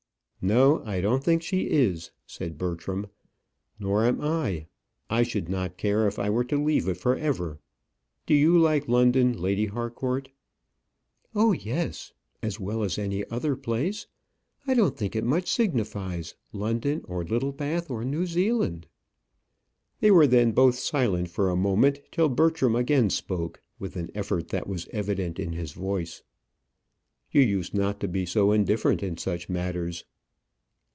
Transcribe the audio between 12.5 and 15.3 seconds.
well as any other place. I don't think it